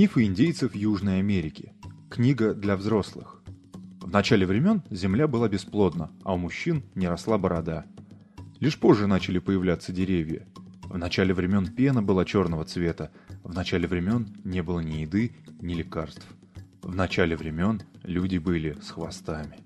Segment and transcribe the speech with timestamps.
[0.00, 1.74] Мифы индейцев Южной Америки.
[2.08, 3.42] Книга для взрослых.
[4.00, 7.84] В начале времен земля была бесплодна, а у мужчин не росла борода.
[8.60, 10.48] Лишь позже начали появляться деревья.
[10.84, 13.10] В начале времен пена была черного цвета,
[13.44, 16.26] в начале времен не было ни еды, ни лекарств.
[16.80, 19.58] В начале времен люди были с хвостами.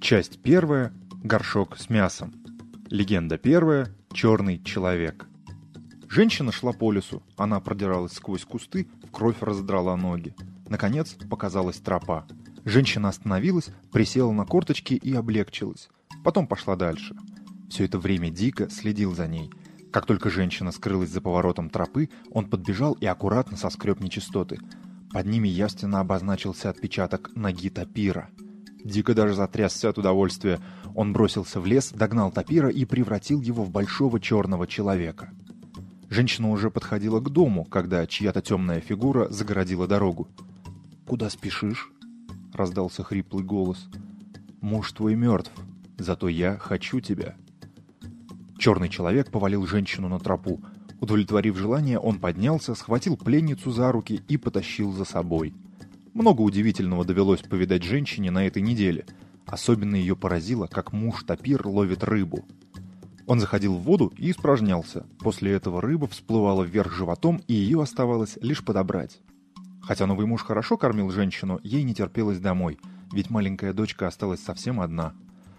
[0.00, 0.92] Часть первая.
[1.22, 2.34] Горшок с мясом.
[2.90, 3.94] Легенда первая.
[4.12, 5.28] Черный человек.
[6.08, 10.34] Женщина шла по лесу, она продиралась сквозь кусты, в кровь раздрала ноги.
[10.68, 12.26] Наконец показалась тропа.
[12.64, 15.88] Женщина остановилась, присела на корточки и облегчилась.
[16.24, 17.16] Потом пошла дальше.
[17.68, 19.50] Все это время Дико следил за ней.
[19.92, 24.58] Как только женщина скрылась за поворотом тропы, он подбежал и аккуратно соскреб нечистоты.
[25.12, 28.30] Под ними явственно обозначился отпечаток ноги тапира.
[28.84, 30.60] Дико даже затрясся от удовольствия.
[30.94, 35.32] Он бросился в лес, догнал тапира и превратил его в большого черного человека.
[36.08, 40.28] Женщина уже подходила к дому, когда чья-то темная фигура загородила дорогу.
[41.06, 41.90] «Куда спешишь?»—
[42.52, 43.88] раздался хриплый голос.
[44.60, 45.52] «Муж твой мертв,
[45.98, 47.34] зато я хочу тебя».
[48.58, 50.60] Черный человек повалил женщину на тропу.
[51.00, 55.54] Удовлетворив желание, он поднялся, схватил пленницу за руки и потащил за собой.
[56.14, 59.04] Много удивительного довелось повидать женщине на этой неделе.
[59.44, 62.46] Особенно ее поразило, как муж-тапир ловит рыбу.
[63.26, 65.04] Он заходил в воду и испражнялся.
[65.18, 69.20] После этого рыба всплывала вверх животом, и ее оставалось лишь подобрать.
[69.82, 72.78] Хотя новый муж хорошо кормил женщину, ей не терпелось домой,
[73.12, 75.14] ведь маленькая дочка осталась совсем одна.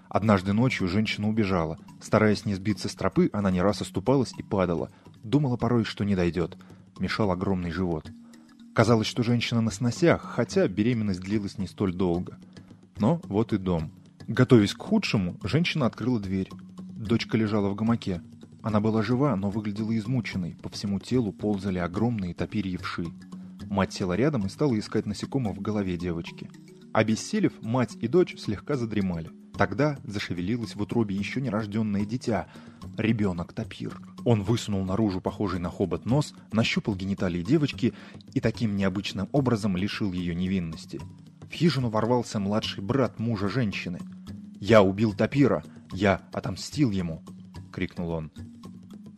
[0.09, 1.78] Однажды ночью женщина убежала.
[2.02, 4.90] Стараясь не сбиться с тропы, она не раз оступалась и падала.
[5.24, 6.58] Думала порой, что не дойдет.
[7.00, 8.09] Мешал огромный живот.
[8.74, 12.38] Казалось, что женщина на сносях, хотя беременность длилась не столь долго.
[12.98, 13.92] Но вот и дом.
[14.28, 16.50] Готовясь к худшему, женщина открыла дверь.
[17.07, 18.22] Дочка лежала в гамаке.
[18.62, 20.57] Она была жива, но выглядела измученной.
[20.62, 23.06] По всему телу ползали огромные топирьи вши.
[23.69, 26.50] Мать села рядом и стала искать насекомых в голове девочки.
[26.91, 29.29] Обессилев, мать и дочь слегка задремали.
[29.57, 32.47] Тогда зашевелилось в утробе еще нерожденное дитя.
[32.97, 34.01] Ребенок-топир.
[34.25, 37.94] Он высунул наружу похожий на хобот нос, нащупал гениталии девочки
[38.34, 41.00] и таким необычным образом лишил ее невинности.
[41.50, 44.00] В хижину ворвался младший брат мужа женщины.
[44.59, 45.63] «Я убил топира!
[45.91, 47.23] Я отомстил ему!»—
[47.72, 48.31] крикнул он.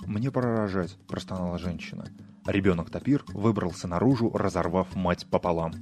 [0.06, 2.06] «Мне пора рожать»,— простонала женщина.
[2.46, 5.74] Ребенок-топир выбрался наружу, разорвав мать пополам.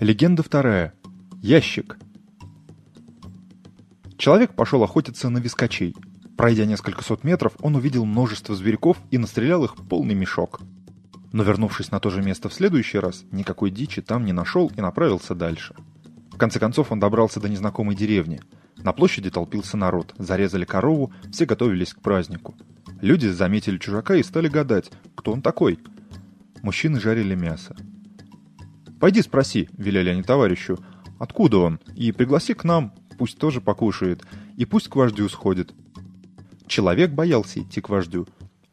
[0.00, 0.94] Легенда вторая.
[1.42, 1.98] Ящик.
[4.16, 5.94] Человек пошел охотиться на вискачей.
[6.38, 10.60] Пройдя несколько сот метров, он увидел множество зверьков и настрелял их полный мешок.
[11.32, 14.80] Но вернувшись на то же место в следующий раз, никакой дичи там не нашел и
[14.80, 15.74] направился дальше.
[16.32, 18.40] В конце концов он добрался до незнакомой деревни.
[18.76, 22.54] На площади толпился народ, зарезали корову, все готовились к празднику.
[23.00, 25.80] Люди заметили чужака и стали гадать, кто он такой.
[26.62, 27.74] Мужчины жарили мясо.
[29.00, 30.78] «Пойди спроси»,— велели они товарищу,—
[31.18, 31.80] «откуда он?
[31.96, 34.24] И пригласи к нам, пусть тоже покушает,
[34.56, 35.74] и пусть к вождю сходит».
[36.68, 38.28] Человек боялся идти к вождю,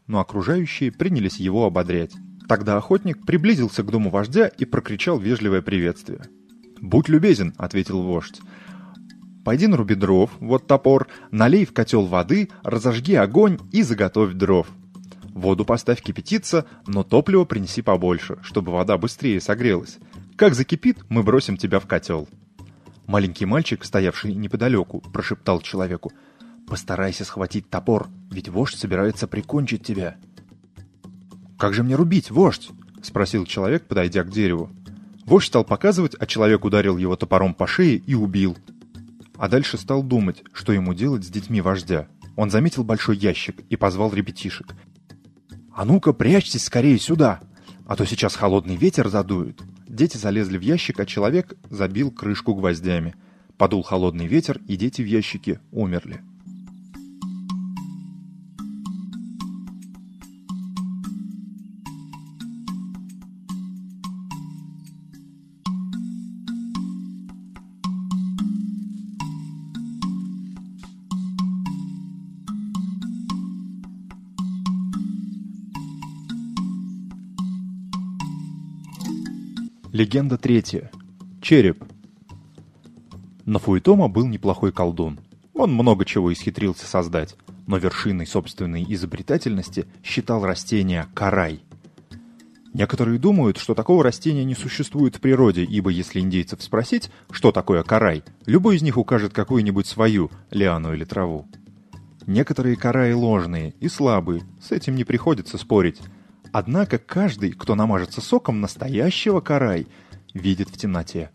[0.05, 2.11] но окружающие принялись его ободрять.
[2.47, 6.21] Тогда охотник приблизился к дому вождя и прокричал вежливое приветствие.
[6.81, 8.41] «Будь любезен»,— ответил вождь.
[9.45, 14.67] «Пойди наруби дров, вот топор, налей в котел воды, разожги огонь и заготовь дров.
[15.29, 19.97] Воду поставь кипятиться, но топливо принеси побольше, чтобы вода быстрее согрелась.
[20.35, 22.27] Как закипит, мы бросим тебя в котел».
[23.07, 26.11] Маленький мальчик, стоявший неподалеку, прошептал человеку—
[26.67, 30.17] Постарайся схватить топор, ведь вождь собирается прикончить тебя.
[31.57, 32.69] «Как же мне рубить, вождь?»—
[33.01, 34.69] спросил человек, подойдя к дереву.
[35.25, 38.57] Вождь стал показывать, а человек ударил его топором по шее и убил.
[39.37, 42.07] А дальше стал думать, что ему делать с детьми вождя.
[42.35, 44.75] Он заметил большой ящик и позвал ребятишек.
[45.73, 47.41] «А ну-ка, прячьтесь скорее сюда,
[47.85, 49.61] а то сейчас холодный ветер задует».
[49.87, 53.15] Дети залезли в ящик, а человек забил крышку гвоздями.
[53.57, 56.21] Подул холодный ветер, и дети в ящике умерли.
[79.95, 80.91] Легенда третья.
[81.41, 81.81] Череп.
[83.45, 85.21] Нафуитома был неплохой колдун.
[85.53, 91.61] Он много чего исхитрился создать, но вершиной собственной изобретательности считал растение карай.
[92.73, 97.81] Некоторые думают, что такого растения не существует в природе, ибо если индейцев спросить, что такое
[97.83, 101.47] карай, любой из них укажет какую-нибудь свою лиану или траву.
[102.27, 106.01] Некоторые караи ложные и слабые, с этим не приходится спорить.
[106.57, 109.87] Однако каждый, кто намажется соком настоящего карай,
[110.33, 111.29] видит в темноте.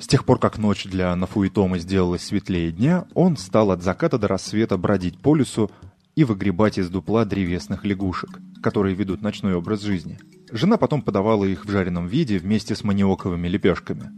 [0.00, 4.26] С тех пор, как ночь для Нафуитома сделалась светлее дня, он стал от заката до
[4.26, 5.70] рассвета бродить по лесу
[6.16, 10.18] и выгребать из дупла древесных лягушек которые ведут ночной образ жизни.
[10.50, 14.10] Жена потом подавала их в жареном виде вместе с маниоковыми лепешками.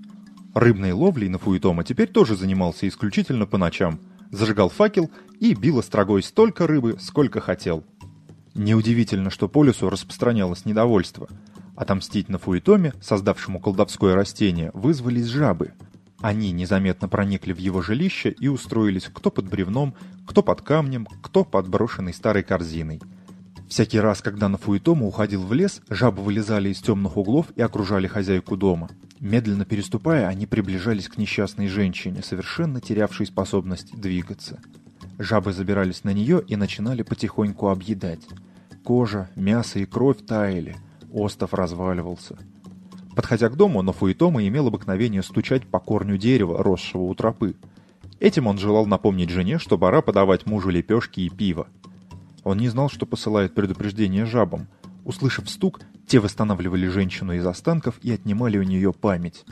[0.54, 4.00] Рыбной ловлей на Фуитома теперь тоже занимался исключительно по ночам.
[4.30, 5.10] Зажигал факел
[5.40, 7.84] и бил острогой столько рыбы, сколько хотел.
[8.54, 11.28] Неудивительно, что по лесу распространялось недовольство.
[11.76, 15.72] Отомстить на Фуитоме, создавшему колдовское растение, вызвались жабы.
[16.20, 19.94] Они незаметно проникли в его жилище и устроились кто под бревном,
[20.26, 23.00] кто под камнем, кто под брошенной старой корзиной–
[23.70, 28.08] Всякий раз, когда на Фуитома уходил в лес, жабы вылезали из темных углов и окружали
[28.08, 28.90] хозяйку дома.
[29.20, 34.58] Медленно переступая, они приближались к несчастной женщине, совершенно терявшей способность двигаться.
[35.20, 38.26] Жабы забирались на нее и начинали потихоньку объедать.
[38.82, 40.76] Кожа, мясо и кровь таяли,
[41.12, 42.38] остов разваливался.
[43.14, 47.54] Подходя к дому, Нафуитома имел обыкновение стучать по корню дерева, росшего у тропы.
[48.18, 51.66] Этим он желал напомнить жене, что пора подавать мужу лепешки и пиво.
[52.42, 54.68] Он не знал, что посылает предупреждение жабам.
[55.04, 59.44] Услышав стук, те восстанавливали женщину из останков и отнимали у нее память.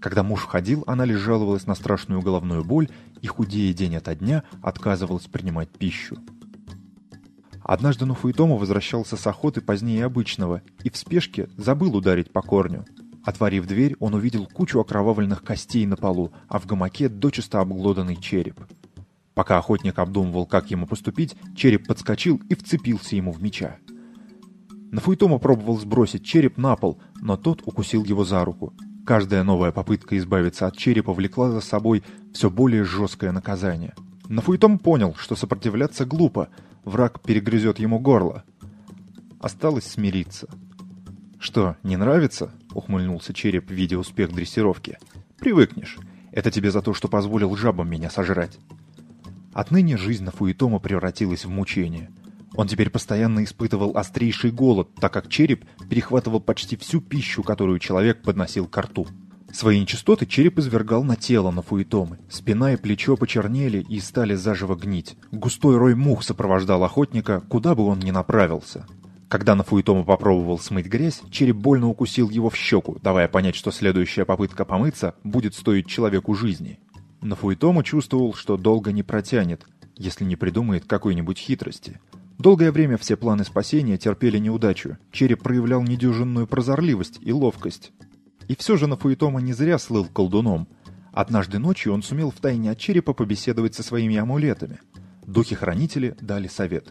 [0.00, 2.88] Когда муж входил, она лишь жаловалась на страшную головную боль
[3.22, 6.16] и, худея день ото дня, отказывалась принимать пищу.
[7.62, 12.84] Однажды Нуфуитома возвращался с охоты позднее обычного и в спешке забыл ударить по корню.
[13.24, 18.60] Отворив дверь, он увидел кучу окровавленных костей на полу, а в гамаке дочисто обглоданный череп.
[19.34, 23.78] Пока охотник обдумывал, как ему поступить, череп подскочил и вцепился ему в меча.
[24.92, 28.72] Нафуитома пробовал сбросить череп на пол, но тот укусил его за руку.
[29.06, 33.94] Каждая новая попытка избавиться от черепа влекла за собой все более жесткое наказание.
[34.28, 36.48] Нафуитом понял, что сопротивляться глупо,
[36.84, 38.42] враг перегрызет ему горло.
[39.38, 40.48] Осталось смириться.
[41.38, 44.98] «Что, не нравится?»— ухмыльнулся череп, видя успех дрессировки.
[45.38, 45.98] «Привыкнешь.
[46.32, 48.58] Это тебе за то, что позволил жабам меня сожрать».
[49.52, 52.10] Отныне жизнь на Фуитома превратилась в мучение.
[52.56, 58.22] Он теперь постоянно испытывал острейший голод, так как череп перехватывал почти всю пищу, которую человек
[58.22, 59.06] подносил к рту.
[59.52, 62.18] Свои нечистоты череп извергал на тело на Фуитомы.
[62.28, 65.16] Спина и плечо почернели и стали заживо гнить.
[65.32, 68.86] Густой рой мух сопровождал охотника, куда бы он ни направился.
[69.28, 74.24] Когда Нафуитома попробовал смыть грязь, череп больно укусил его в щеку, давая понять, что следующая
[74.24, 76.78] попытка помыться будет стоить человеку жизни.
[77.22, 79.66] Но Фуитома чувствовал, что долго не протянет,
[79.96, 82.00] если не придумает какой-нибудь хитрости.
[82.46, 84.98] Долгое время все планы спасения терпели неудачу.
[85.10, 87.90] Череп проявлял недюжинную прозорливость и ловкость.
[88.46, 90.68] И все же Нафуитома не зря слыл колдуном.
[91.12, 94.78] Однажды ночью он сумел втайне от черепа побеседовать со своими амулетами.
[95.26, 96.86] Духи-хранители дали совет.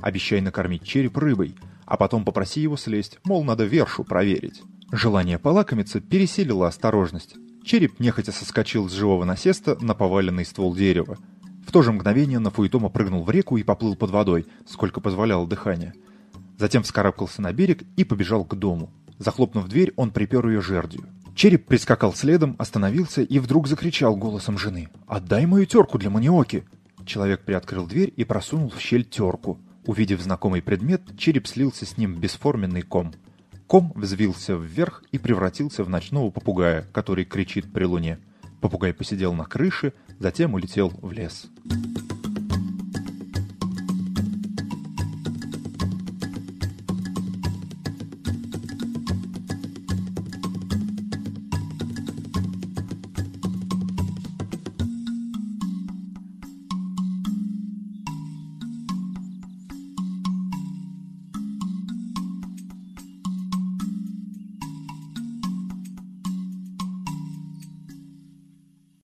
[0.00, 1.54] Обещай накормить череп рыбой,
[1.84, 4.62] а потом попроси его слезть, мол, надо вершу проверить.
[4.90, 7.36] Желание полакомиться пересилило осторожность.
[7.62, 11.18] Череп нехотя соскочил с живого насеста на поваленный ствол дерева.
[11.66, 15.94] В то же мгновение Нафуитома прыгнул в реку и поплыл под водой, сколько позволяло дыхание.
[16.58, 18.90] Затем вскарабкался на берег и побежал к дому.
[19.18, 21.08] Захлопнув дверь, он припер ее жердью.
[21.34, 24.88] Череп прискакал следом, остановился и вдруг закричал голосом жены.
[25.06, 26.64] «Отдай мою терку для маниоки!»
[27.04, 29.58] Человек приоткрыл дверь и просунул в щель терку.
[29.84, 33.12] Увидев знакомый предмет, череп слился с ним в бесформенный ком.
[33.66, 38.18] Ком взвился вверх и превратился в ночного попугая, который кричит при луне.
[38.64, 41.50] Попугай посидел на крыше, затем улетел в лес.